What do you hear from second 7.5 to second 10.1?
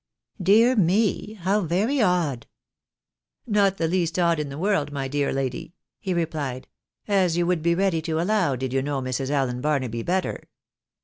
be ready to allow, did you know Mrs. Allen Barnaby